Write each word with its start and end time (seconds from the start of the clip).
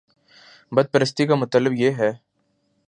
بت 0.71 0.87
پرستی 0.93 1.23
کا 1.27 1.35
مطلب 1.35 1.71
یہ 1.73 1.91
ہے 1.97 2.11